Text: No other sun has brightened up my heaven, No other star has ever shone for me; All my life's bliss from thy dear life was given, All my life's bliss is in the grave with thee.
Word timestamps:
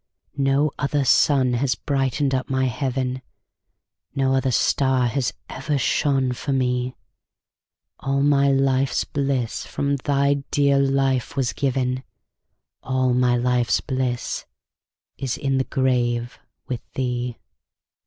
No 0.37 0.71
other 0.79 1.05
sun 1.05 1.53
has 1.53 1.75
brightened 1.75 2.33
up 2.33 2.49
my 2.49 2.65
heaven, 2.65 3.21
No 4.15 4.33
other 4.33 4.49
star 4.49 5.05
has 5.05 5.31
ever 5.47 5.77
shone 5.77 6.31
for 6.31 6.51
me; 6.51 6.95
All 7.99 8.23
my 8.23 8.51
life's 8.51 9.03
bliss 9.03 9.63
from 9.63 9.97
thy 9.97 10.43
dear 10.49 10.79
life 10.79 11.37
was 11.37 11.53
given, 11.53 12.03
All 12.81 13.13
my 13.13 13.37
life's 13.37 13.79
bliss 13.79 14.45
is 15.19 15.37
in 15.37 15.59
the 15.59 15.65
grave 15.65 16.39
with 16.67 16.81
thee. 16.93 17.37